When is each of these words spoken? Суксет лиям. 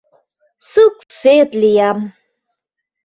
Суксет 0.69 1.49
лиям. 1.61 1.99